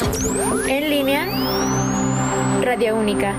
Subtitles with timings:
[0.00, 1.26] En línea,
[2.62, 3.34] Radio Única.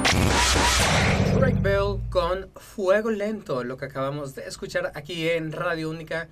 [1.62, 6.28] Bell con Fuego Lento, lo que acabamos de escuchar aquí en Radio Única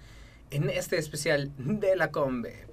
[0.51, 2.65] en este especial de la Combe.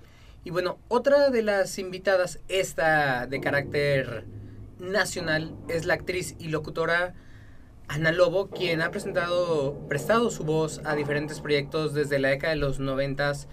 [0.42, 4.24] Y bueno, otra de las invitadas, esta de carácter
[4.80, 7.14] nacional, es la actriz y locutora
[7.86, 12.58] Ana Lobo, quien ha presentado, prestado su voz a diferentes proyectos desde la década de
[12.58, 13.46] los noventas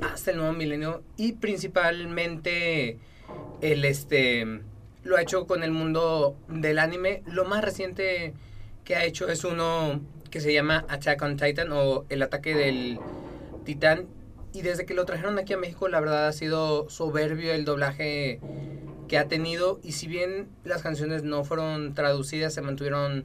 [0.00, 2.98] hasta el nuevo milenio y principalmente
[3.60, 4.62] el este
[5.04, 7.22] lo ha hecho con el mundo del anime.
[7.26, 8.34] Lo más reciente
[8.84, 10.00] que ha hecho es uno
[10.30, 12.98] que se llama Attack on Titan o El ataque del
[13.64, 14.06] titán.
[14.52, 18.40] Y desde que lo trajeron aquí a México, la verdad ha sido soberbio el doblaje
[19.08, 19.80] que ha tenido.
[19.82, 23.24] Y si bien las canciones no fueron traducidas, se mantuvieron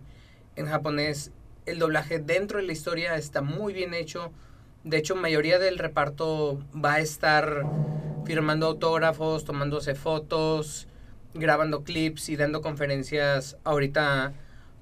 [0.56, 1.32] en japonés,
[1.66, 4.32] el doblaje dentro de la historia está muy bien hecho.
[4.88, 7.66] De hecho, mayoría del reparto va a estar
[8.26, 10.88] firmando autógrafos, tomándose fotos,
[11.34, 14.32] grabando clips y dando conferencias ahorita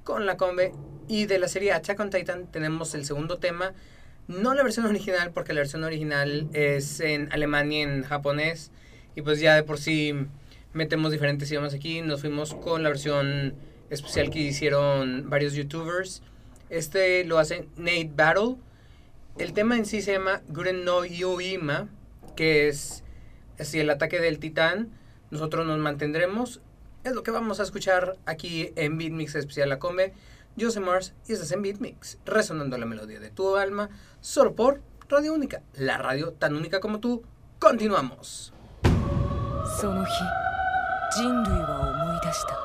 [0.03, 0.73] con la Combe.
[1.07, 3.73] Y de la serie Attack on Titan tenemos el segundo tema.
[4.27, 8.69] No la versión original, porque la versión original es en alemán y en japonés.
[9.15, 10.13] Y pues ya de por sí
[10.73, 12.01] metemos diferentes idiomas aquí.
[12.01, 13.55] Nos fuimos con la versión
[13.89, 16.21] especial que hicieron varios youtubers.
[16.69, 18.57] Este lo hace Nate Battle
[19.38, 21.88] El tema en sí se llama Guren no Yuima,
[22.36, 23.04] que es
[23.58, 24.90] así el ataque del titán.
[25.30, 26.60] Nosotros nos mantendremos.
[27.04, 30.12] Es lo que vamos a escuchar aquí en Beatmix Especial La Come.
[30.56, 33.88] Yo soy Mars y estás en Beatmix, resonando la melodía de tu alma,
[34.20, 37.22] solo por Radio Única, la radio tan única como tú.
[37.58, 38.52] Continuamos.
[39.78, 40.10] その日
[41.10, 42.58] 人類は思い出した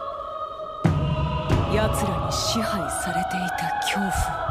[1.74, 4.49] 奴らに支配されていた恐怖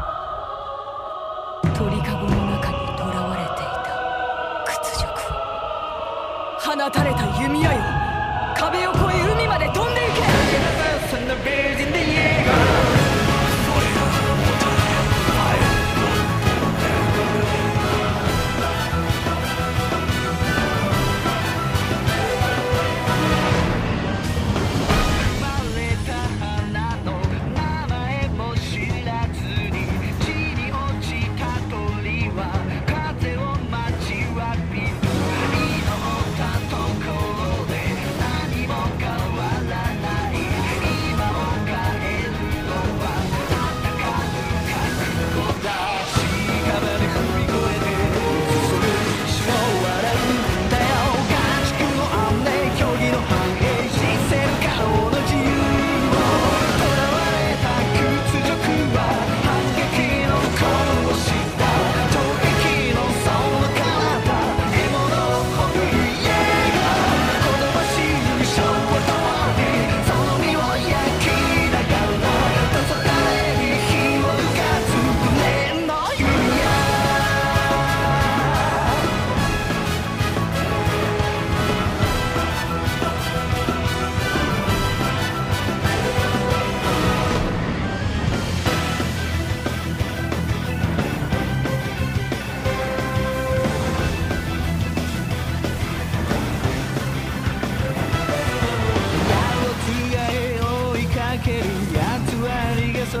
[1.80, 3.88] 鳥かごの中に囚われていた
[4.66, 5.08] 屈辱
[6.60, 7.80] 放たれた弓矢よ。
[8.54, 9.09] 壁を越え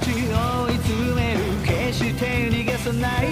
[0.00, 1.38] ち追い詰める。
[1.64, 3.26] 決して逃がさない」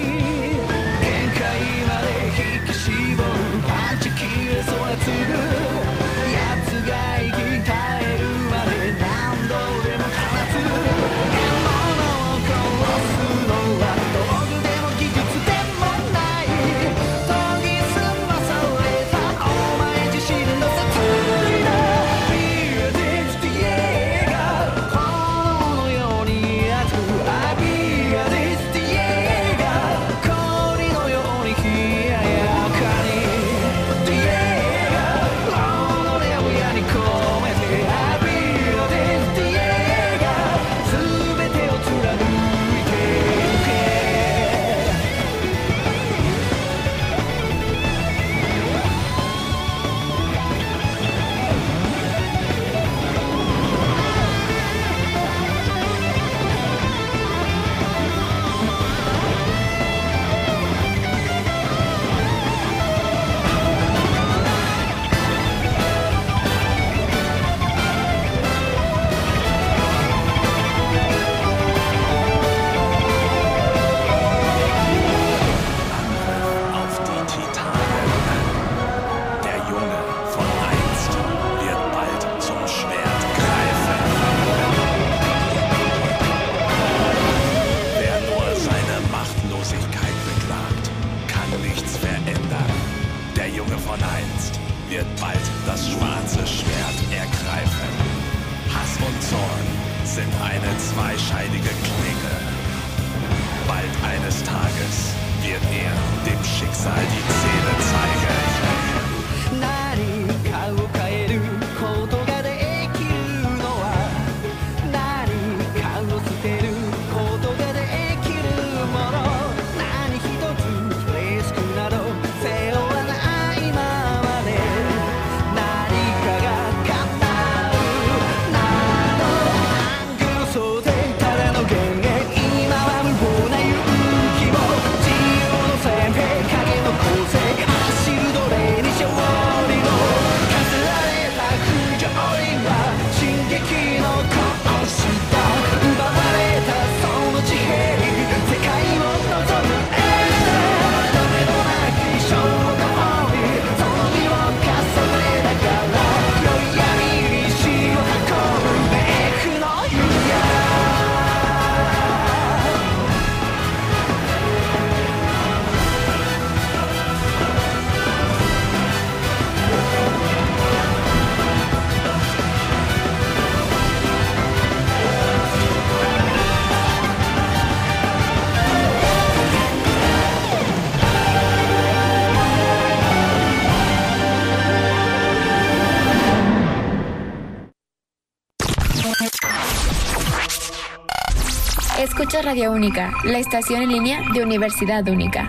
[192.43, 195.47] Radio Única, la estación en línea de Universidad Única.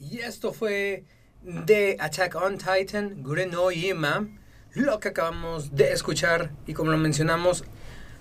[0.00, 1.04] Y esto fue
[1.42, 4.26] de Attack on Titan, Guren no Yima,
[4.74, 6.50] lo que acabamos de escuchar.
[6.66, 7.64] Y como lo mencionamos,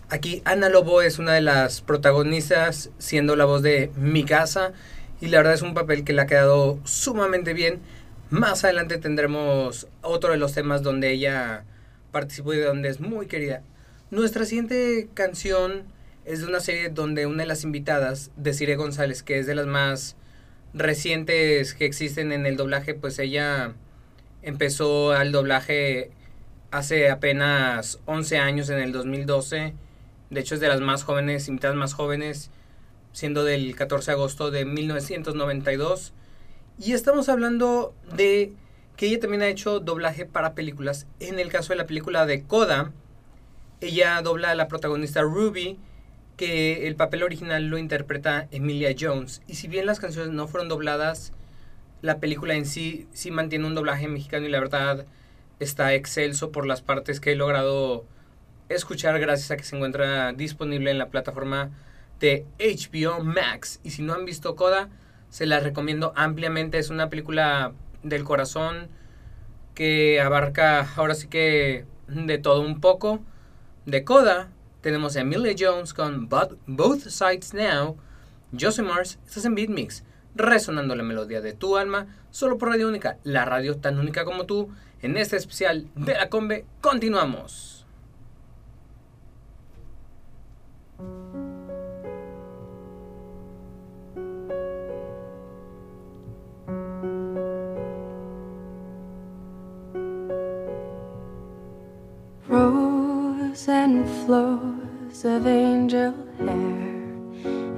[0.10, 4.74] aquí Ana Lobo es una de las protagonistas, siendo la voz de Mikasa.
[5.20, 7.80] Y la verdad es un papel que le ha quedado sumamente bien.
[8.30, 11.64] Más adelante tendremos otro de los temas donde ella
[12.12, 13.64] participó y de donde es muy querida.
[14.12, 15.84] Nuestra siguiente canción
[16.26, 19.68] es de una serie donde una de las invitadas, Desiree González, que es de las
[19.68, 20.16] más
[20.74, 23.74] recientes que existen en el doblaje, pues ella
[24.42, 26.10] empezó al doblaje
[26.72, 29.76] hace apenas 11 años, en el 2012.
[30.32, 32.50] De hecho, es de las más jóvenes, invitadas más jóvenes,
[33.14, 36.14] siendo del 14 de agosto de 1992.
[36.80, 38.54] Y estamos hablando de
[38.98, 41.06] que ella también ha hecho doblaje para películas.
[41.20, 42.92] En el caso de la película de Coda,
[43.82, 45.78] ella dobla a la protagonista Ruby,
[46.38, 49.42] que el papel original lo interpreta Emilia Jones.
[49.48, 51.34] Y si bien las canciones no fueron dobladas,
[52.02, 55.06] la película en sí sí mantiene un doblaje mexicano y la verdad
[55.60, 58.06] está excelso por las partes que he logrado
[58.70, 61.72] escuchar gracias a que se encuentra disponible en la plataforma
[62.20, 63.80] de HBO Max.
[63.84, 64.90] Y si no han visto Coda,
[65.30, 66.78] se la recomiendo ampliamente.
[66.78, 67.74] Es una película
[68.04, 68.88] del corazón
[69.76, 73.20] que abarca ahora sí que de todo un poco.
[73.86, 74.50] De Coda
[74.82, 77.98] tenemos a Emilia Jones con But- Both Sides Now.
[78.58, 80.04] Soy Mars, estás en Beat Mix,
[80.36, 84.46] resonando la melodía de tu alma, solo por Radio Única, la radio tan única como
[84.46, 84.70] tú.
[85.02, 87.86] En este especial de la Combe, continuamos.
[103.68, 106.48] And flows of angel hair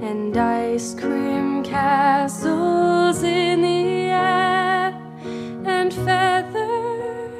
[0.00, 4.94] and ice cream castles in the air
[5.66, 7.30] and feather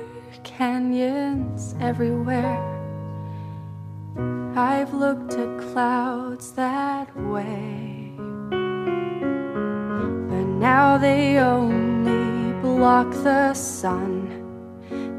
[0.42, 2.60] canyons everywhere.
[4.54, 8.12] I've looked at clouds that way,
[10.28, 14.28] but now they only block the sun.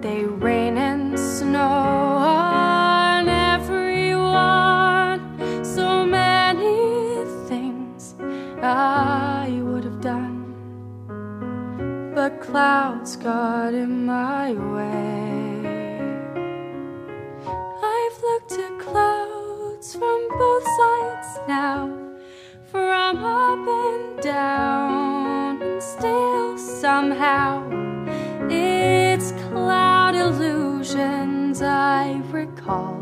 [0.01, 2.32] They rain and snow
[12.53, 15.57] clouds got in my way.
[17.95, 21.79] I've looked at clouds from both sides now,
[22.69, 27.63] from up and down, and still somehow.
[28.51, 33.01] It's cloud illusions I recall.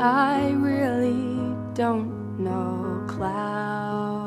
[0.00, 4.21] I really don't know clouds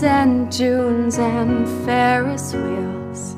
[0.00, 3.34] Moons and Junes and Ferris wheels,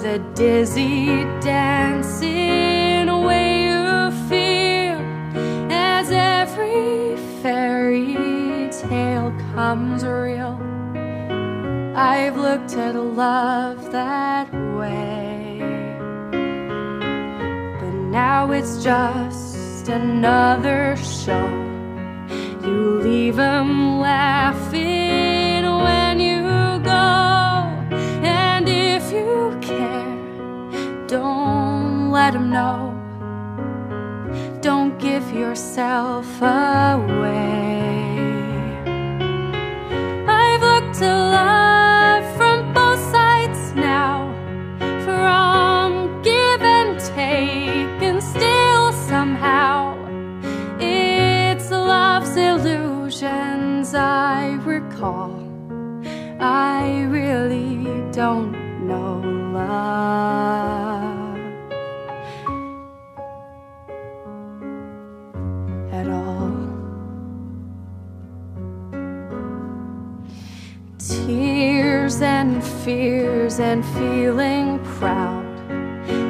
[0.00, 5.00] the dizzy dancing away you feel
[5.68, 8.14] as every fairy
[8.70, 10.56] tale comes real.
[11.96, 15.58] I've looked at love that way,
[17.80, 21.48] but now it's just another show.
[22.62, 24.35] You leave 'em laughing
[32.26, 32.92] let 'em know.
[34.60, 37.55] Don't give yourself away.
[73.58, 75.46] And feeling proud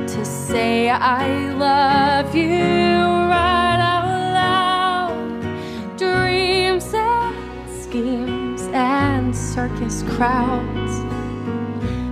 [0.07, 4.07] to say I love you right out
[4.41, 5.99] loud.
[5.99, 10.93] Dreams and schemes and circus crowds.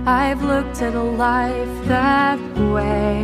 [0.05, 2.39] I've looked at a life that
[2.73, 3.23] way.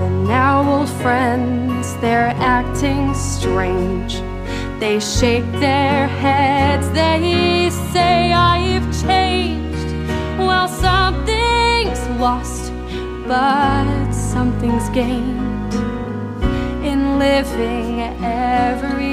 [0.00, 4.20] But now old friends, they're acting strange.
[4.80, 8.87] They shake their heads, they say I've
[9.28, 9.90] changed.
[10.38, 12.72] Well, something's lost,
[13.26, 15.72] but something's gained
[16.90, 19.07] in living every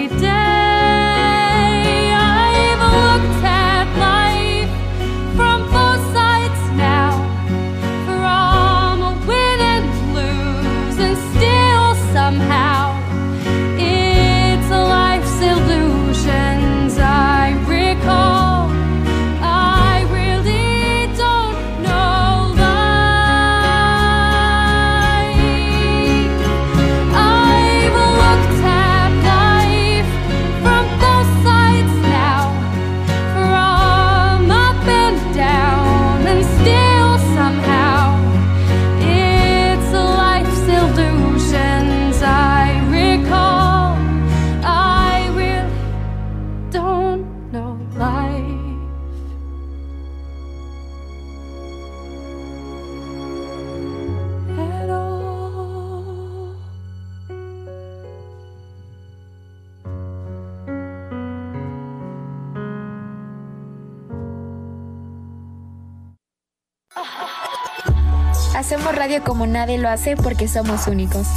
[69.16, 71.28] radio como nadie lo hace porque somos únicos.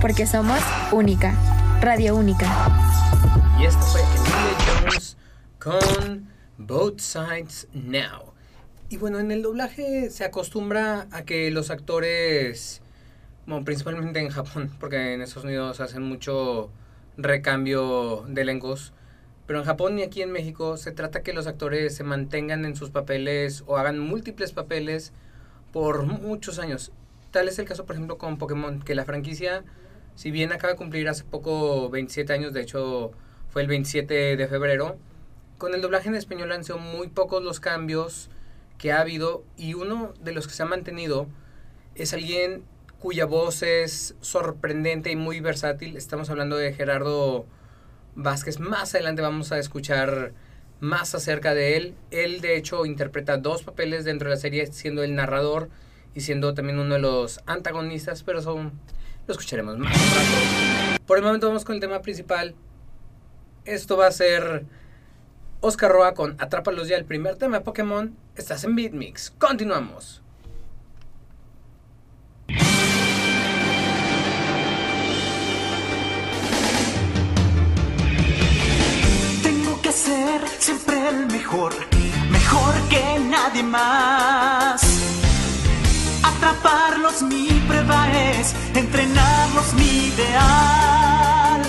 [0.00, 0.60] Porque somos
[0.92, 1.34] única.
[1.80, 2.46] Radio única.
[3.58, 5.16] Y esto fue Emilia Jones
[5.58, 6.28] con
[6.58, 8.34] Both Sides Now.
[8.90, 12.82] Y bueno, en el doblaje se acostumbra a que los actores,
[13.46, 16.70] bueno, principalmente en Japón, porque en Estados Unidos hacen mucho
[17.16, 18.92] recambio de elencos,
[19.46, 22.76] pero en Japón y aquí en México se trata que los actores se mantengan en
[22.76, 25.12] sus papeles o hagan múltiples papeles
[25.72, 26.92] por muchos años.
[27.34, 29.64] Tal es el caso, por ejemplo, con Pokémon, que la franquicia,
[30.14, 33.10] si bien acaba de cumplir hace poco 27 años, de hecho
[33.48, 34.98] fue el 27 de febrero,
[35.58, 38.30] con el doblaje en español han sido muy pocos los cambios
[38.78, 41.26] que ha habido y uno de los que se ha mantenido
[41.96, 42.62] es alguien
[43.00, 45.96] cuya voz es sorprendente y muy versátil.
[45.96, 47.46] Estamos hablando de Gerardo
[48.14, 48.60] Vázquez.
[48.60, 50.34] Más adelante vamos a escuchar
[50.78, 51.94] más acerca de él.
[52.12, 55.68] Él de hecho interpreta dos papeles dentro de la serie, siendo el narrador
[56.14, 58.72] y siendo también uno de los antagonistas, pero son
[59.26, 59.96] lo escucharemos más.
[61.06, 62.54] Por el momento vamos con el tema principal.
[63.64, 64.66] Esto va a ser
[65.60, 68.14] Oscar Roa con Atrápalos ya, el primer tema de Pokémon.
[68.36, 69.30] Estás en Beatmix.
[69.38, 70.20] Continuamos.
[79.42, 81.72] Tengo que ser siempre el mejor,
[82.30, 85.33] mejor que nadie más.
[86.28, 91.62] Atraparlos mi prueba es, entrenarlos mi ideal.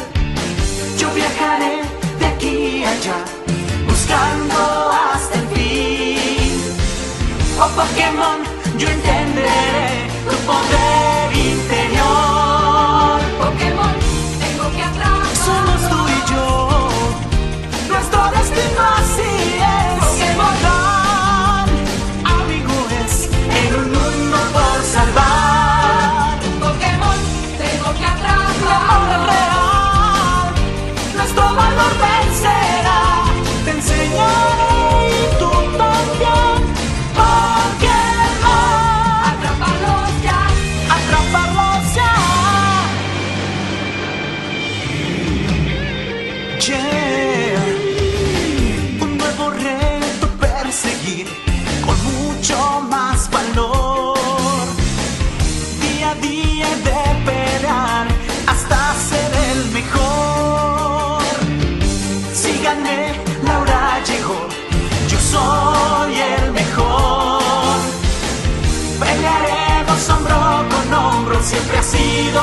[0.98, 1.82] Yo viajaré
[2.20, 3.18] de aquí allá,
[3.88, 6.62] buscando hasta el fin.
[7.60, 8.40] Oh Pokémon,
[8.78, 11.15] yo entenderé tu poder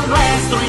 [0.00, 0.61] nuestro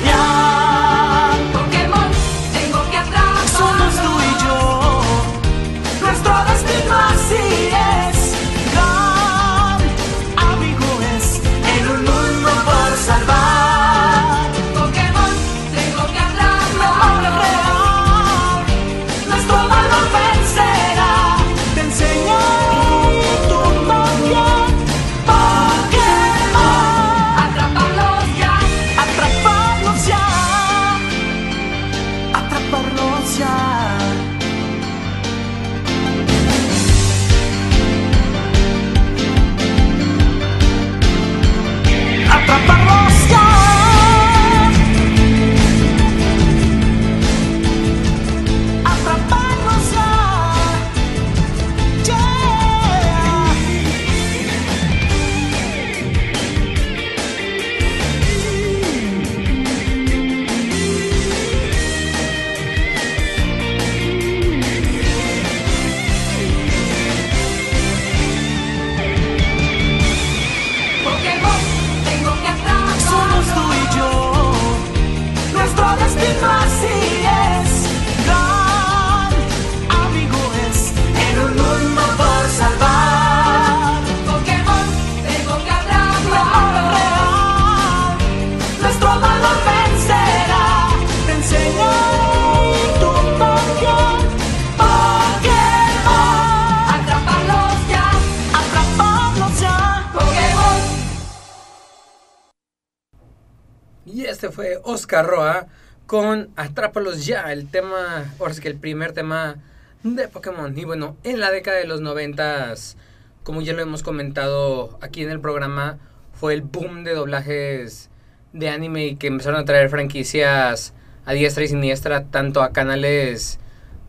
[104.13, 105.65] Y este fue Oscar Roa
[106.05, 109.55] con Atrápalos ya, el tema, ahora sí que el primer tema
[110.03, 110.77] de Pokémon.
[110.77, 112.95] Y bueno, en la década de los noventas,
[113.41, 115.97] como ya lo hemos comentado aquí en el programa,
[116.31, 118.11] fue el boom de doblajes
[118.51, 120.93] de anime y que empezaron a traer franquicias
[121.25, 123.57] a diestra y siniestra, tanto a canales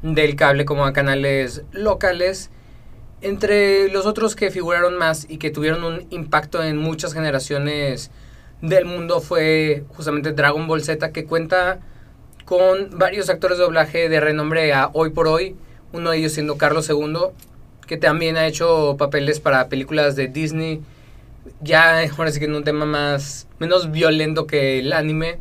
[0.03, 2.51] del cable como a canales locales.
[3.23, 8.11] Entre los otros que figuraron más y que tuvieron un impacto en muchas generaciones
[8.69, 11.81] del mundo fue justamente Dragon Ball Z, que cuenta
[12.45, 15.55] con varios actores de doblaje de renombre a hoy por hoy,
[15.93, 17.15] uno de ellos siendo Carlos II,
[17.87, 20.81] que también ha hecho papeles para películas de Disney,
[21.61, 25.39] ya ahora sí que en un tema más, menos violento que el anime,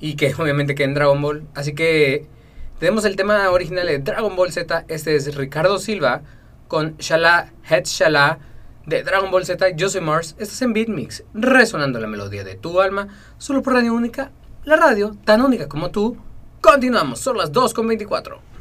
[0.00, 1.44] y que obviamente que en Dragon Ball.
[1.54, 2.26] Así que
[2.80, 6.22] tenemos el tema original de Dragon Ball Z, este es Ricardo Silva,
[6.66, 8.40] con Shala Het Shala
[8.86, 12.80] de Dragon Ball Z, yo soy Mars, estás en Beatmix, resonando la melodía de tu
[12.80, 14.30] alma, solo por Radio Única,
[14.64, 16.16] la radio tan única como tú.
[16.60, 18.53] Continuamos, son las 2.24.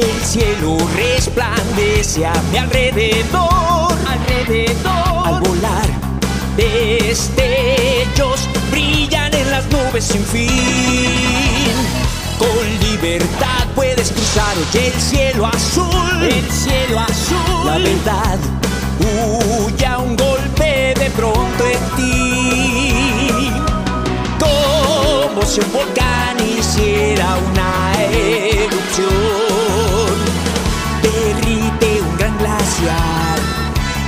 [0.00, 5.26] El cielo resplandece a mi alrededor, alrededor.
[5.26, 5.88] Al volar,
[6.56, 10.48] destellos brillan en las nubes sin fin.
[12.38, 17.66] Con libertad puedes cruzar hoy el cielo azul, el cielo azul.
[17.66, 18.38] La verdad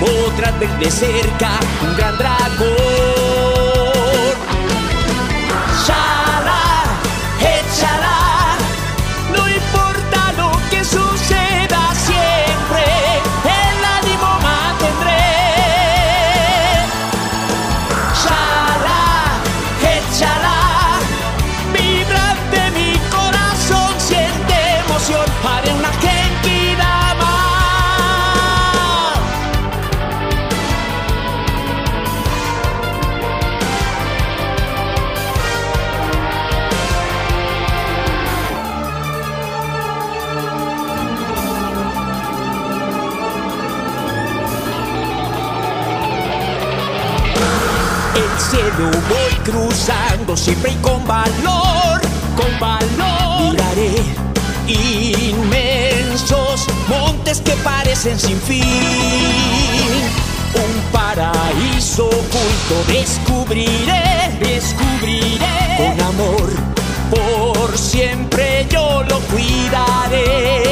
[0.05, 3.12] podrás ver de cerca un gran dragón.
[49.45, 52.01] Cruzando siempre y con valor,
[52.37, 53.53] con valor.
[53.53, 53.95] Miraré
[54.67, 58.63] inmensos montes que parecen sin fin.
[60.55, 65.77] Un paraíso oculto descubriré, descubriré.
[65.79, 66.51] Con amor,
[67.11, 70.63] por siempre yo lo cuidaré.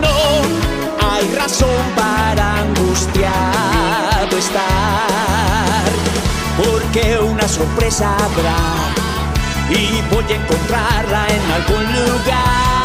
[0.00, 0.16] No
[1.10, 4.17] hay razón para angustiado
[7.58, 8.56] sorpresa habrá
[9.70, 12.77] y voy a encontrarla en algún lugar.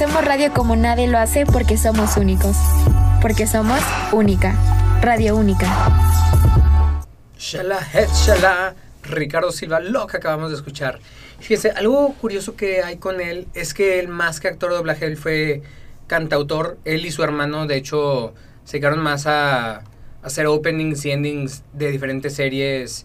[0.00, 2.56] Hacemos radio como nadie lo hace porque somos únicos.
[3.20, 3.80] Porque somos
[4.12, 4.56] única.
[5.02, 5.66] Radio única.
[7.38, 11.00] Shala, het, shala, Ricardo Silva, lo que acabamos de escuchar.
[11.38, 15.16] Fíjese, algo curioso que hay con él es que él, más que actor de doblaje,
[15.16, 15.60] fue
[16.06, 16.78] cantautor.
[16.86, 18.32] Él y su hermano, de hecho,
[18.64, 19.82] se dedicaron más a, a
[20.22, 23.04] hacer openings y endings de diferentes series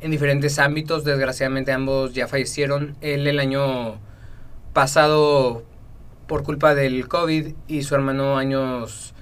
[0.00, 1.02] en diferentes ámbitos.
[1.02, 2.96] Desgraciadamente, ambos ya fallecieron.
[3.00, 3.98] Él el año
[4.72, 5.64] pasado
[6.28, 9.14] por culpa del COVID y su hermano años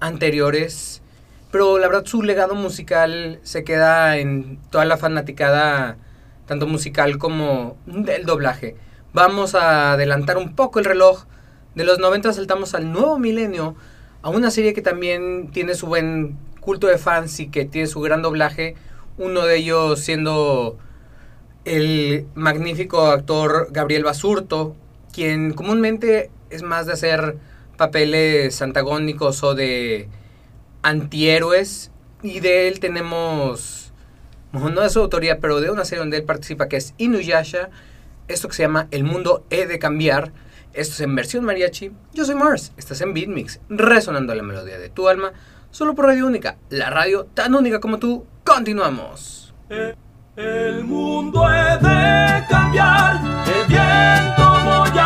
[0.00, 1.02] anteriores.
[1.52, 5.96] pero la verdad su legado musical se queda en toda la fanaticada,
[6.46, 8.76] tanto musical como del doblaje.
[9.14, 11.24] Vamos a adelantar un poco el reloj.
[11.74, 13.76] De los 90 saltamos al nuevo milenio,
[14.22, 18.00] a una serie que también tiene su buen culto de fans y que tiene su
[18.00, 18.74] gran doblaje.
[19.16, 20.76] Uno de ellos siendo
[21.64, 24.76] el magnífico actor Gabriel Basurto,
[25.12, 27.36] quien comúnmente es más de hacer
[27.76, 30.08] papeles antagónicos o de
[30.82, 31.90] antihéroes.
[32.22, 33.92] Y de él tenemos,
[34.52, 37.70] no de su autoría, pero de una serie donde él participa, que es Inuyasha.
[38.26, 40.32] Esto que se llama El mundo he de cambiar.
[40.74, 41.92] Esto es en versión mariachi.
[42.12, 45.32] Yo soy Mars, estás en Beatmix, resonando la melodía de tu alma,
[45.70, 48.26] solo por Radio Única, la radio tan única como tú.
[48.44, 49.54] Continuamos.
[50.36, 54.98] El mundo he de cambiar, el viento voy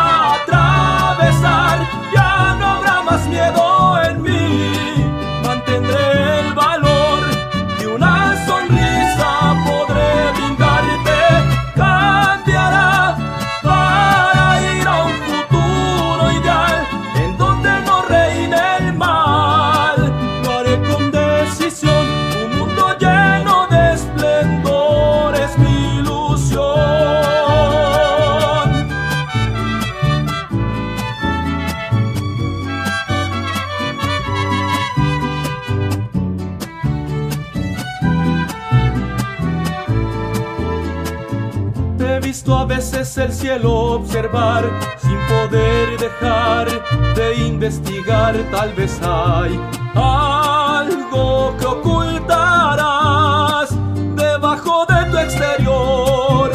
[42.51, 46.67] a veces el cielo observar sin poder dejar
[47.15, 48.35] de investigar.
[48.51, 49.57] Tal vez hay
[49.95, 53.69] algo que ocultarás
[54.15, 56.51] debajo de tu exterior.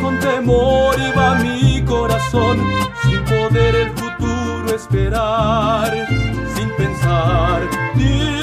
[0.00, 2.60] Con temor iba mi corazón
[3.02, 6.06] sin poder el futuro esperar,
[6.54, 7.62] sin pensar.
[7.96, 8.41] Ningún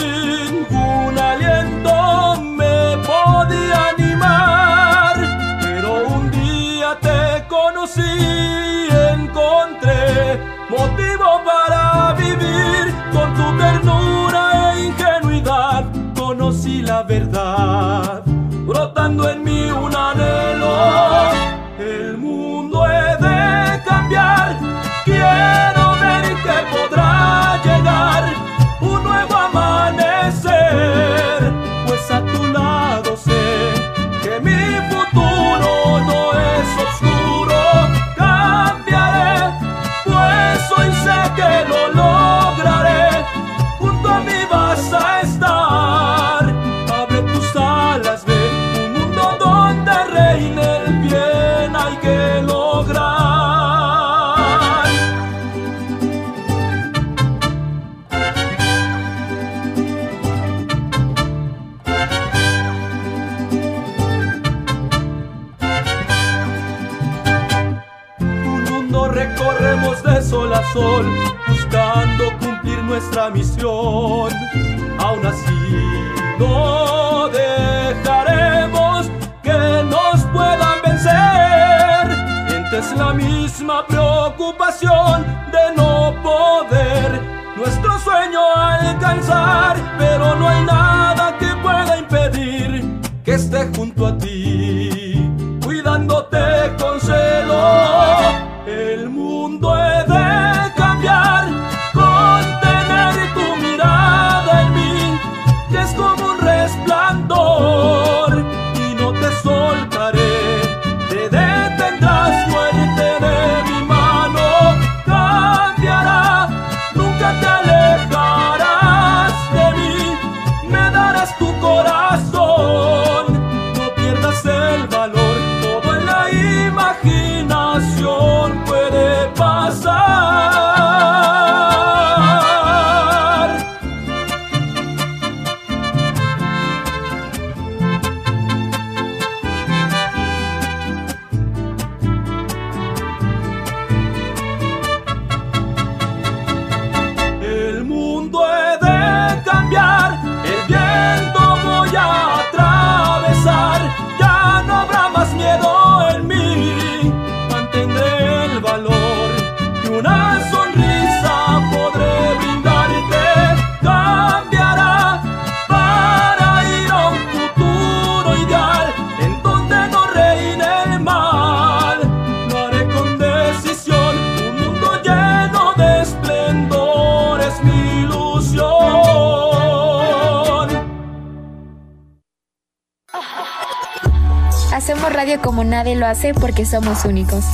[186.19, 187.45] hace porque somos únicos.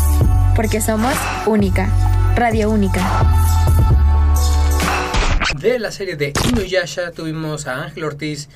[0.55, 1.13] Porque somos
[1.45, 1.87] única.
[2.35, 2.99] Radio única.
[5.59, 8.49] De la serie de Inuyasha tuvimos a Ángel Ortiz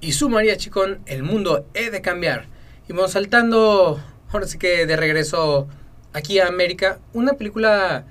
[0.00, 2.46] y su María Chicón, El mundo he de cambiar.
[2.88, 5.68] Y vamos saltando, ahora sí que de regreso
[6.14, 8.06] aquí a América, una película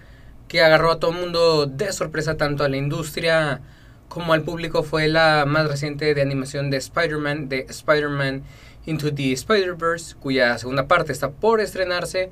[0.47, 3.61] que agarró a todo el mundo de sorpresa, tanto a la industria
[4.09, 8.43] como al público, fue la más reciente de animación de Spider-Man, de Spider-Man
[8.85, 12.29] Into the Spider-Verse, cuya segunda parte está por estrenarse.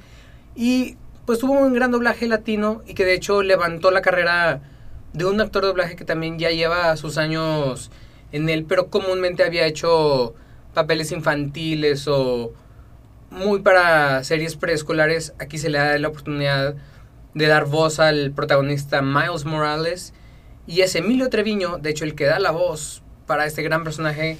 [0.55, 4.61] Y pues tuvo un gran doblaje latino y que de hecho levantó la carrera
[5.13, 7.91] de un actor de doblaje que también ya lleva sus años
[8.31, 10.33] en él, pero comúnmente había hecho
[10.73, 12.53] papeles infantiles o
[13.31, 15.33] muy para series preescolares.
[15.39, 16.75] Aquí se le da la oportunidad
[17.33, 20.13] de dar voz al protagonista Miles Morales
[20.67, 24.37] y es Emilio Treviño, de hecho el que da la voz para este gran personaje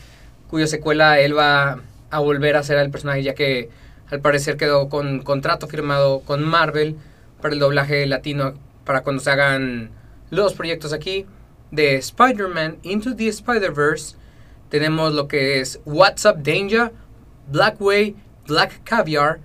[0.49, 3.69] cuya secuela él va a volver a ser el personaje ya que
[4.09, 6.95] al parecer quedó con contrato firmado con Marvel
[7.41, 8.53] para el doblaje latino
[8.85, 9.91] para cuando se hagan
[10.29, 11.25] los proyectos aquí
[11.71, 14.19] de Spider-Man Into the Spider-Verse
[14.69, 16.93] tenemos lo que es What's Up Danger,
[17.51, 18.15] Black Way,
[18.47, 19.39] Black Caviar.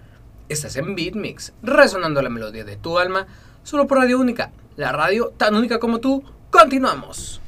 [0.50, 3.26] Estás en Beat Mix, resonando la melodía de tu alma,
[3.62, 6.22] solo por Radio Única, la radio tan única como tú.
[6.50, 7.40] Continuamos.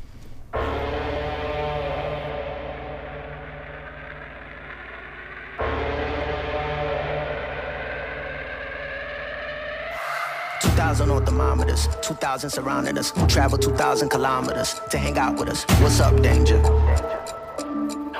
[10.98, 13.10] On thermometers, two thousand surrounding us.
[13.10, 15.64] Who Travel two thousand kilometers to hang out with us.
[15.80, 16.58] What's up, danger?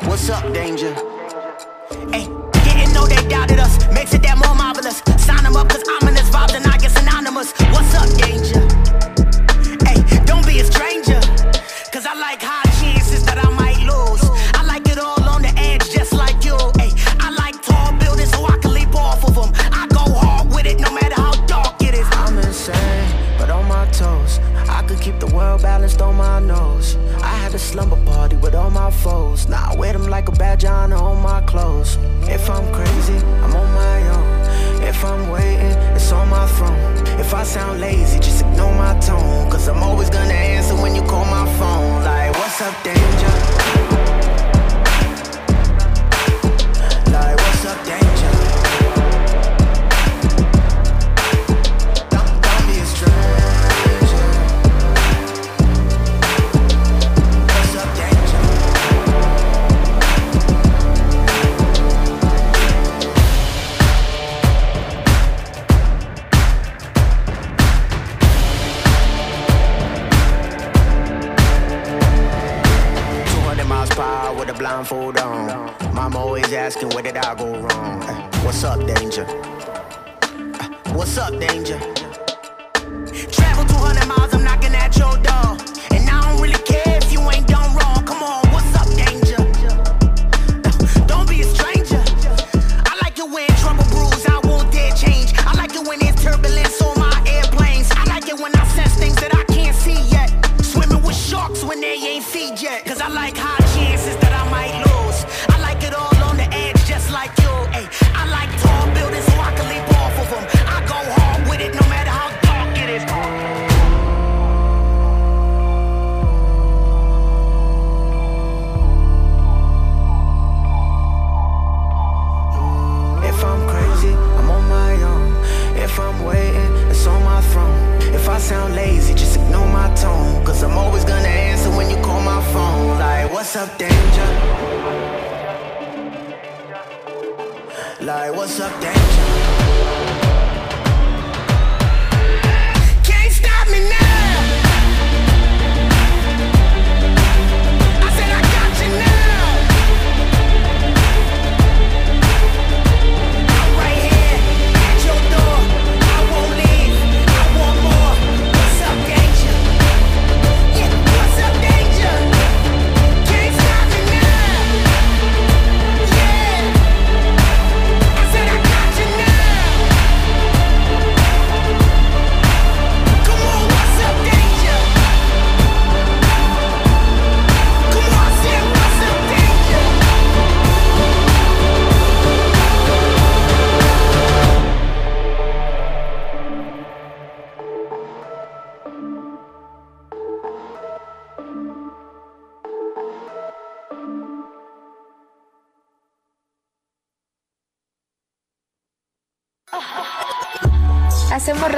[0.06, 0.94] What's up, danger?
[2.12, 2.28] Hey,
[2.64, 3.78] didn't know they doubted us.
[3.92, 5.02] Makes it that more marvelous.
[5.16, 7.52] Sign them up, cause ominous vibes and I get synonymous.
[7.72, 8.60] What's up, danger?
[9.84, 11.15] Hey, don't be a stranger.
[25.56, 26.96] World balanced on my nose.
[27.22, 29.48] I had a slumber party with all my foes.
[29.48, 31.98] Now I wear them like a badge honor on my clothes.
[32.22, 34.82] If I'm crazy, I'm on my own.
[34.82, 37.20] If I'm waiting, it's on my throne.
[37.20, 39.50] If I sound lazy, just ignore my tone.
[39.50, 42.04] Cause I'm always gonna answer when you call my phone.
[42.04, 44.35] Like, what's up, danger?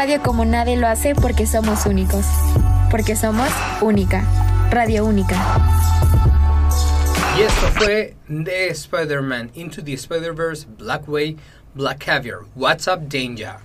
[0.09, 2.25] Radio como nadie lo hace porque somos únicos.
[2.91, 3.51] Porque somos
[3.83, 4.25] única.
[4.71, 5.37] Radio única.
[7.37, 11.37] Y esto fue The Spider-Man Into the Spider-Verse Black Way
[11.75, 13.57] Black Caviar What's Up Danger.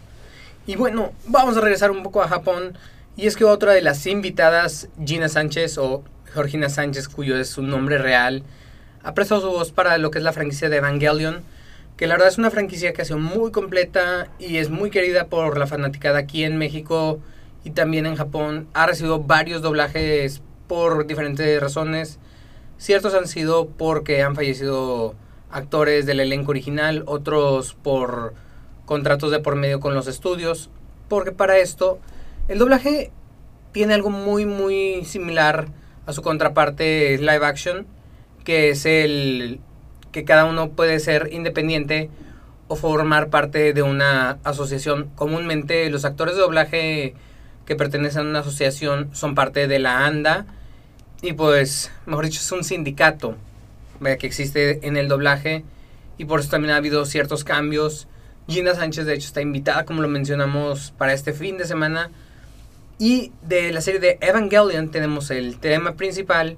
[0.67, 2.77] Y bueno, vamos a regresar un poco a Japón.
[3.15, 6.03] Y es que otra de las invitadas, Gina Sánchez o
[6.33, 8.43] Georgina Sánchez, cuyo es su nombre real,
[9.01, 11.41] ha prestado su voz para lo que es la franquicia de Evangelion,
[11.97, 15.27] que la verdad es una franquicia que ha sido muy completa y es muy querida
[15.27, 17.19] por la fanaticada aquí en México
[17.63, 18.67] y también en Japón.
[18.73, 22.19] Ha recibido varios doblajes por diferentes razones.
[22.77, 25.15] Ciertos han sido porque han fallecido
[25.51, 28.33] actores del elenco original, otros por
[28.85, 30.69] contratos de por medio con los estudios,
[31.07, 31.99] porque para esto
[32.47, 33.11] el doblaje
[33.71, 35.67] tiene algo muy muy similar
[36.05, 37.85] a su contraparte live action,
[38.43, 39.61] que es el
[40.13, 42.09] que cada uno puede ser independiente
[42.69, 45.09] o formar parte de una asociación.
[45.15, 47.15] Comúnmente los actores de doblaje
[47.65, 50.45] que pertenecen a una asociación son parte de la ANDA
[51.21, 53.35] y pues, mejor dicho, es un sindicato
[54.01, 55.63] que existe en el doblaje
[56.17, 58.07] y por eso también ha habido ciertos cambios.
[58.47, 62.11] Gina Sánchez de hecho está invitada, como lo mencionamos, para este fin de semana.
[62.99, 66.57] Y de la serie de Evangelion tenemos el tema principal,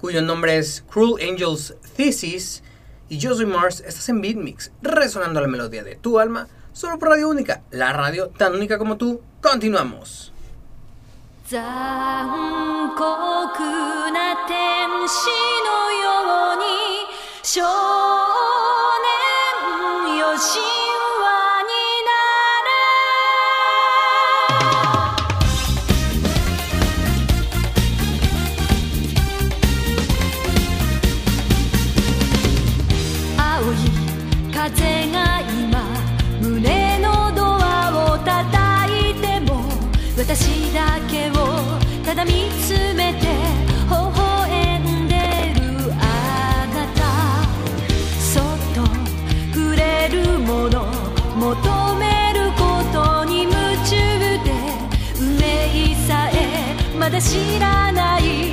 [0.00, 2.62] cuyo nombre es Cruel Angels Thesis
[3.09, 7.09] Y yo soy Mars, estás en Beatmix, resonando la melodía de tu alma, solo por
[7.09, 9.21] Radio Única, la radio tan única como tú.
[9.41, 10.31] Continuamos.
[11.47, 13.01] 残酷
[14.11, 15.29] な天使
[15.63, 16.65] のように
[57.10, 58.49] だ知らない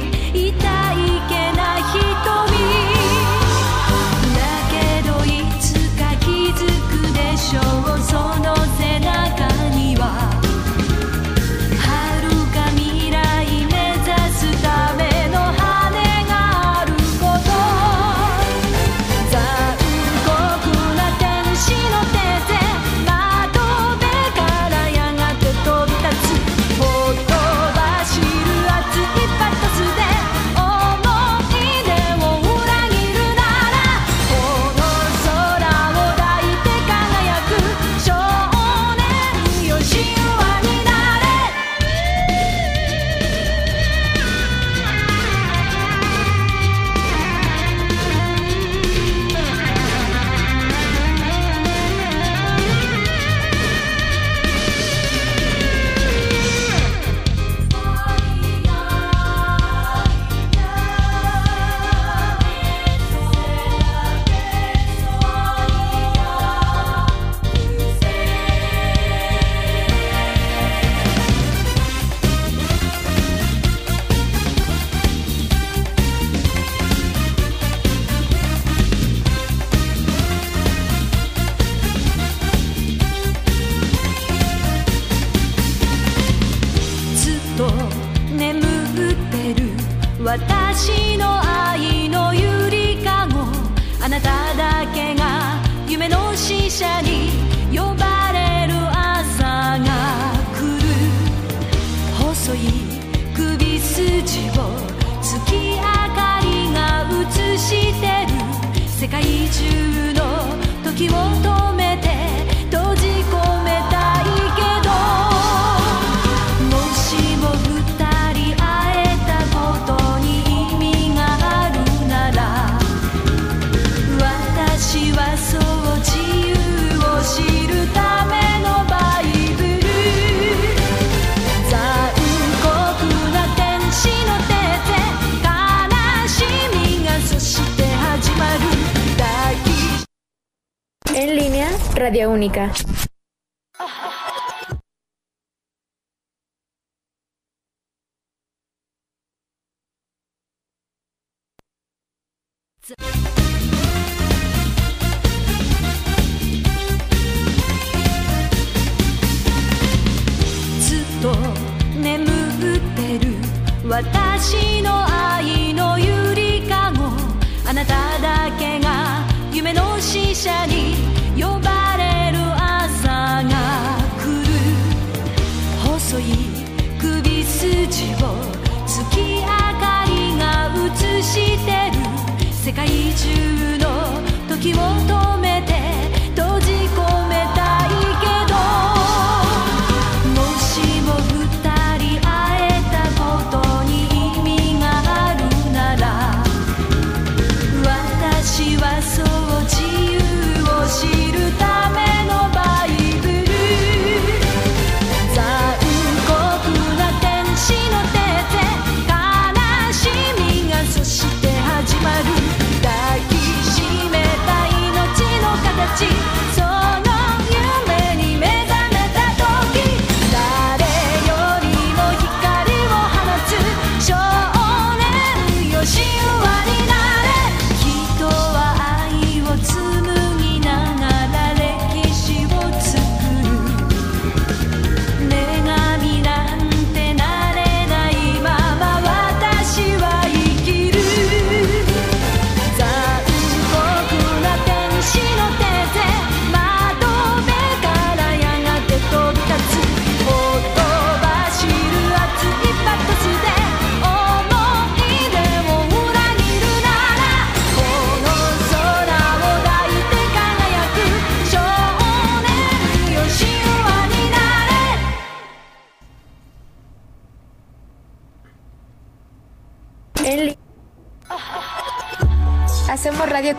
[142.26, 142.72] línea,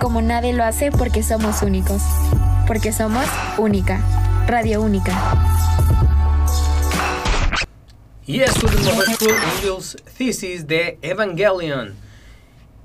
[0.08, 2.00] como nadie lo hace porque somos únicos.
[2.66, 3.26] Porque somos
[3.58, 4.00] única.
[4.46, 5.12] Radio Única.
[8.24, 9.04] Y estuvimos
[9.62, 11.94] Will's Thesis de Evangelion.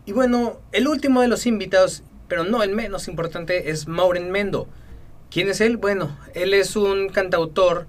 [0.05, 4.67] Y bueno, el último de los invitados, pero no el menos importante, es Maureen Mendo.
[5.32, 5.78] ¿Quién es él?
[5.78, 7.88] Bueno, él es un cantautor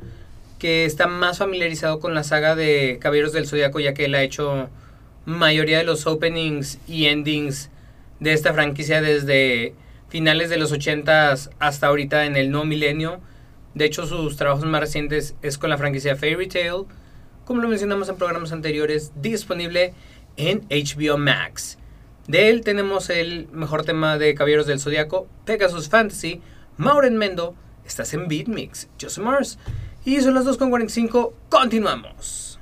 [0.61, 4.22] que está más familiarizado con la saga de Caballeros del Zodiaco, ya que él ha
[4.22, 4.68] hecho
[5.24, 7.68] mayoría de los openings y endings
[8.21, 9.75] de esta franquicia desde
[10.09, 13.21] finales de los 80 hasta ahorita en el nuevo milenio.
[13.75, 16.85] De hecho, sus trabajos más recientes es con la franquicia Fairy Tail,
[17.45, 19.95] como lo mencionamos en programas anteriores, disponible
[20.37, 21.79] en HBO Max.
[22.27, 26.41] De él tenemos el mejor tema de Caballeros del Zodiaco, Pegasus Fantasy,
[26.77, 27.55] Mauren Mendo,
[27.85, 29.59] estás en Beatmix, Joseph Mars.
[30.05, 32.53] Y son las 2.45, continuamos.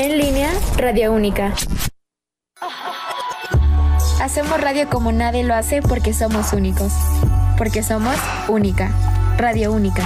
[0.00, 0.50] Radio Única.
[0.78, 1.54] Radio Única.
[4.22, 6.90] Hacemos radio como nadie lo hace porque somos únicos.
[7.58, 8.16] Porque somos
[8.48, 8.90] única.
[9.36, 10.02] Radio Única.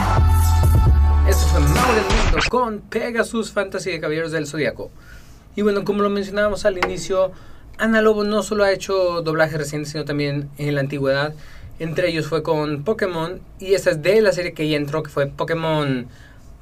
[1.28, 4.90] Esto fue Mauro del Mundo con Pegasus Fantasy de Caballeros del Zodíaco.
[5.54, 7.30] Y bueno, como lo mencionábamos al inicio,
[7.78, 11.34] Ana Lobo no solo ha hecho doblaje reciente, sino también en la antigüedad.
[11.78, 15.10] Entre ellos fue con Pokémon, y esta es de la serie que ya entró, que
[15.10, 16.08] fue Pokémon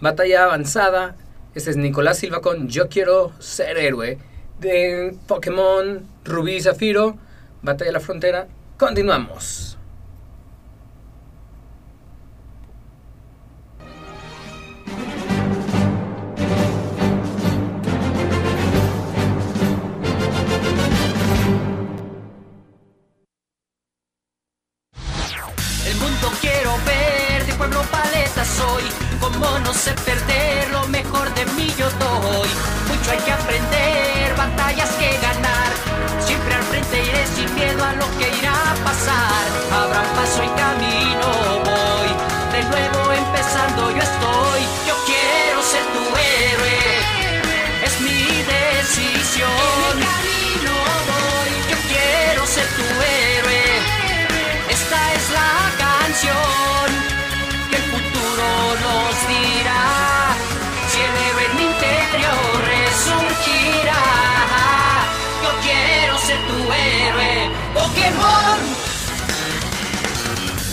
[0.03, 1.17] Batalla Avanzada.
[1.55, 4.19] Este es Nicolás Silva con Yo Quiero Ser Héroe.
[4.59, 7.19] De Pokémon Rubí y Zafiro,
[7.61, 8.49] Batalla de la Frontera.
[8.79, 9.77] Continuamos.
[25.87, 29.02] El mundo quiero ver, de pueblo paleta soy.
[29.23, 32.51] Como no sé perder, lo mejor de mí yo doy.
[32.89, 35.71] Mucho hay que aprender, batallas que ganar.
[36.27, 39.45] Siempre al frente iré sin miedo a lo que irá a pasar.
[39.79, 41.29] Habrá paso y camino
[41.65, 42.11] voy.
[42.53, 43.02] De nuevo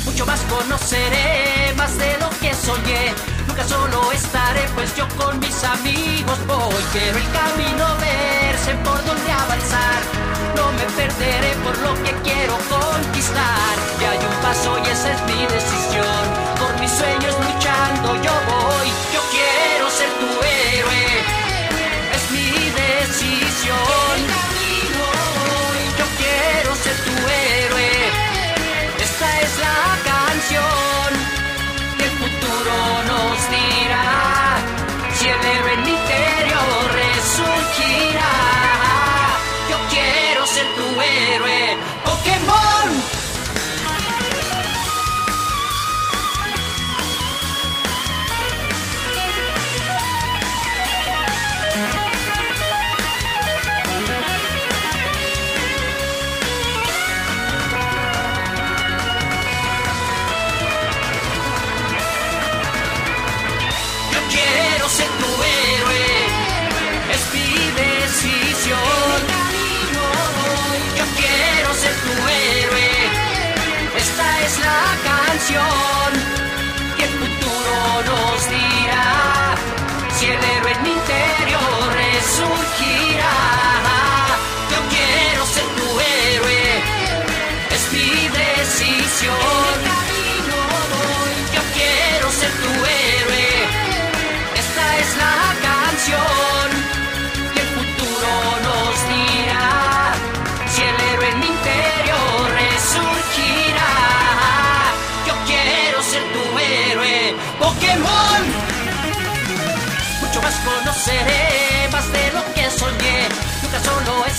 [0.06, 3.14] Mucho más conoceré, más de lo que soñé.
[3.48, 6.84] Nunca solo estaré, pues yo con mis amigos voy.
[6.92, 8.09] Quiero el camino verse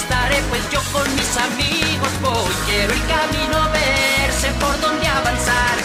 [0.01, 2.55] estaré, pues yo con mis amigos voy.
[2.67, 5.77] Quiero el camino verse por donde avanzar.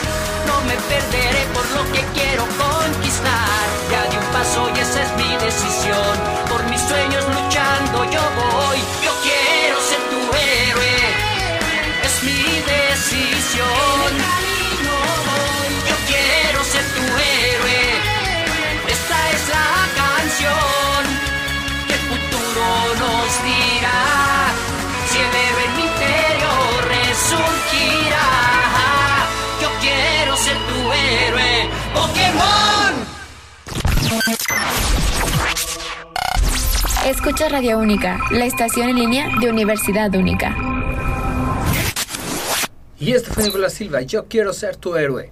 [0.47, 3.65] No me perderé por lo que quiero conquistar.
[3.91, 6.13] Ya di un paso y esa es mi decisión.
[6.49, 8.64] Por mis sueños luchando yo voy.
[37.05, 40.57] Escucha Radio Única, la estación en línea de Universidad Única.
[42.97, 45.29] Y este fue Nicolás Silva, Yo quiero ser tu héroe.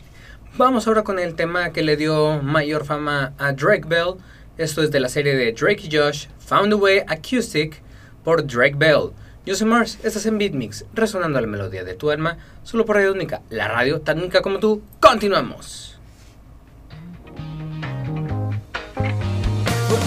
[0.56, 4.18] Vamos ahora con el tema que le dio mayor fama a Drake Bell.
[4.60, 7.82] Esto es de la serie de Drake y Josh, Found a Way Acoustic
[8.24, 9.10] por Drake Bell.
[9.44, 13.14] Yo soy Mars, estás en Beatmix, resonando la melodía de tu alma, solo por Radio
[13.14, 14.84] Única, la radio tan única como tú.
[15.00, 15.93] Continuamos.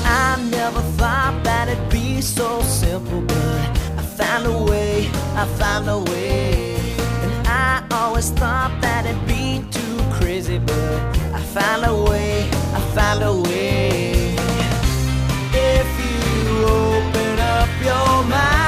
[0.06, 3.68] I never thought that it'd be so simple, but
[4.00, 6.76] I found a way, I found a way.
[7.24, 10.98] And I always thought that it'd be too crazy, but
[11.34, 12.48] I found a way,
[12.78, 14.36] I found a way.
[15.52, 18.65] If you open up what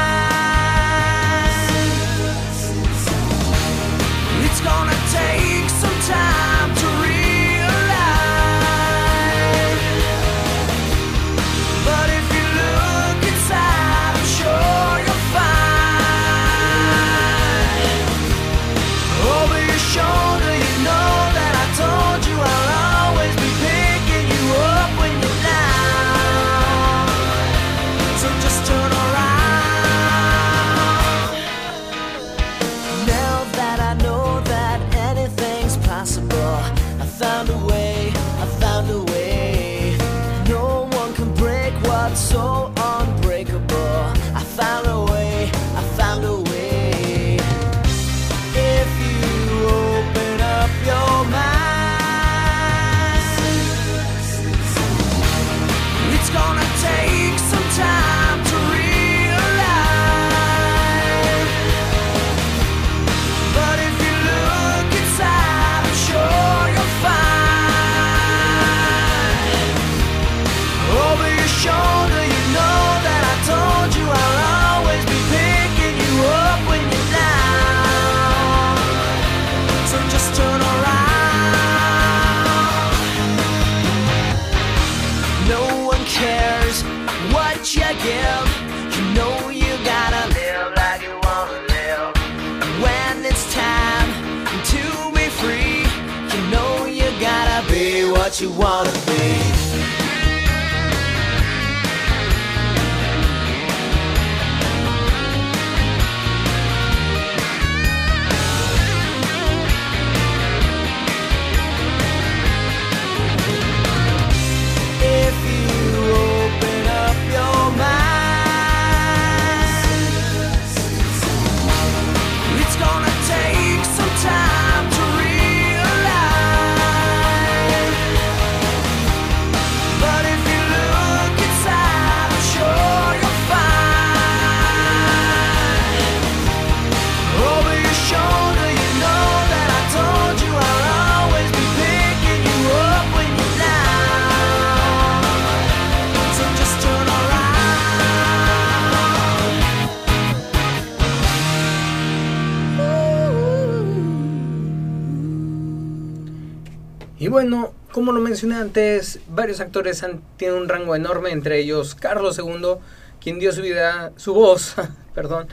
[157.29, 161.95] Y bueno, como lo mencioné antes, varios actores han, tienen un rango enorme, entre ellos
[161.95, 162.77] Carlos II,
[163.21, 164.77] quien dio su vida, su voz,
[165.15, 165.47] perdón,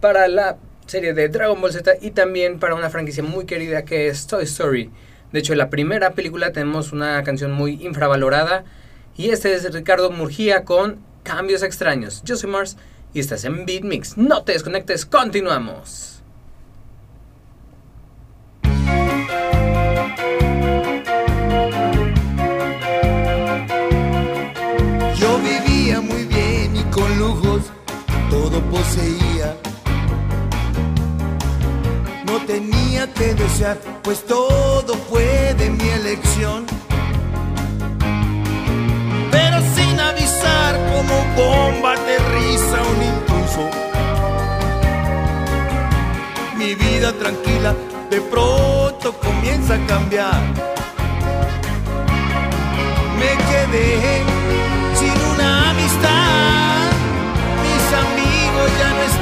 [0.00, 0.56] para la
[0.86, 4.42] serie de Dragon Ball Z y también para una franquicia muy querida que es Toy
[4.42, 4.90] Story.
[5.30, 8.64] De hecho, en la primera película tenemos una canción muy infravalorada
[9.16, 12.22] y este es Ricardo Murgía con Cambios Extraños.
[12.24, 12.76] Yo soy Mars
[13.14, 14.18] y estás en Beat Mix.
[14.18, 16.19] No te desconectes, continuamos.
[28.62, 29.56] Poseía.
[32.24, 36.66] No tenía que desear, pues todo fue de mi elección.
[39.30, 43.64] Pero sin avisar como bomba aterriza un impulso.
[46.56, 47.74] Mi vida tranquila
[48.10, 50.40] de pronto comienza a cambiar.
[53.18, 54.19] Me quedé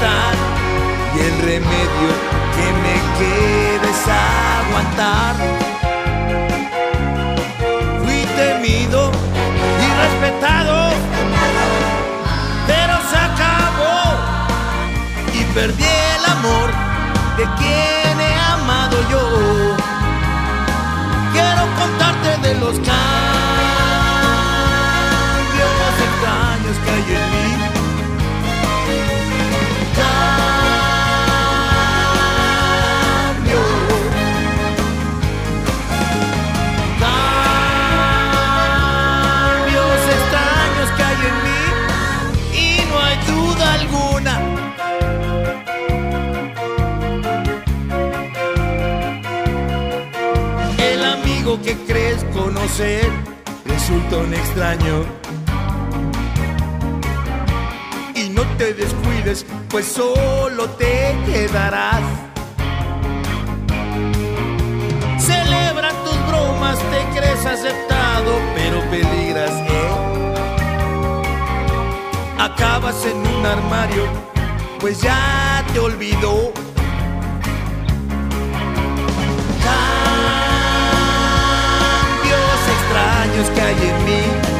[0.00, 2.10] y el remedio
[2.54, 4.04] que me queda es
[4.64, 5.34] aguantar.
[8.04, 9.10] Fui temido
[9.84, 10.90] y respetado,
[12.66, 13.98] pero se acabó
[15.34, 16.70] y perdí el amor
[17.36, 19.24] de quien he amado yo.
[21.32, 23.17] Quiero contarte de los cambios
[52.78, 55.04] resulta un extraño.
[58.14, 62.02] Y no te descuides, pues solo te quedarás.
[65.18, 69.90] Celebran tus bromas, te crees aceptado, pero peligras, ¿eh?
[72.38, 74.04] Acabas en un armario,
[74.78, 76.52] pues ya te olvidó.
[83.38, 84.58] Extraños que hay en mí.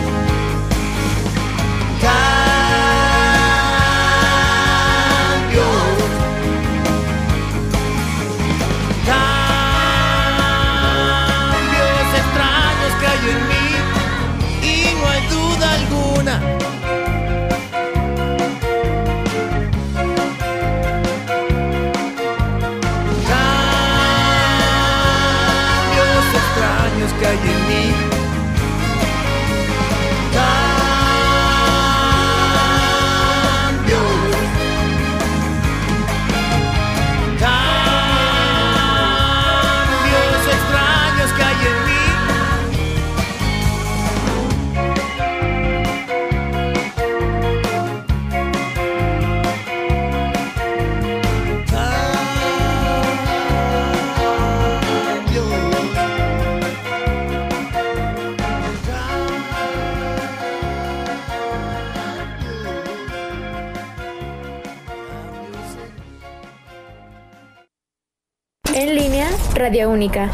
[69.68, 70.32] Radio Única.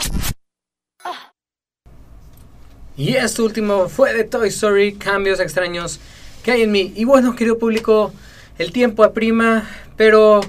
[2.96, 5.98] Y este último fue de Toy Story, cambios extraños
[6.44, 6.92] que hay en mí.
[6.94, 8.12] Y bueno, querido público,
[8.58, 10.40] el tiempo aprima, pero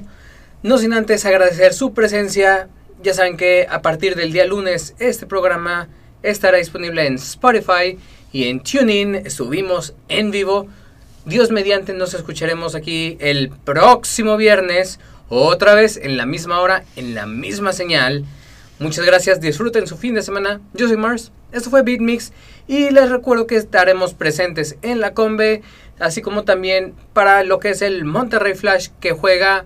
[0.61, 2.69] no sin antes agradecer su presencia.
[3.01, 5.87] Ya saben que a partir del día lunes este programa
[6.21, 7.97] estará disponible en Spotify
[8.31, 9.15] y en TuneIn.
[9.15, 10.67] Estuvimos en vivo.
[11.25, 17.15] Dios mediante nos escucharemos aquí el próximo viernes, otra vez en la misma hora, en
[17.15, 18.25] la misma señal.
[18.77, 20.59] Muchas gracias, disfruten su fin de semana.
[20.73, 22.33] Yo soy Mars, esto fue Beat Mix
[22.67, 25.61] y les recuerdo que estaremos presentes en la Combe,
[25.97, 29.63] así como también para lo que es el Monterrey Flash que juega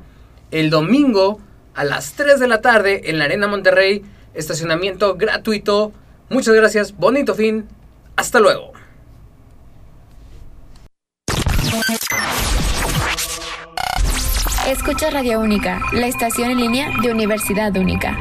[0.52, 1.40] el domingo
[1.74, 4.04] a las 3 de la tarde en la Arena Monterrey,
[4.36, 5.92] estacionamiento gratuito.
[6.30, 7.68] Muchas gracias, bonito fin,
[8.16, 8.74] hasta luego.
[14.68, 18.16] Escucha Radio Única, la estación en línea de Universidad Única.